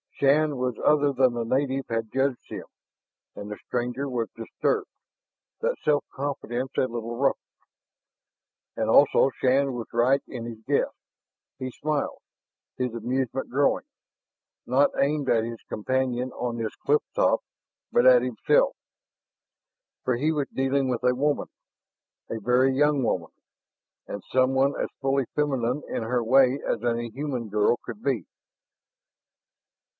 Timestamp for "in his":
10.27-10.59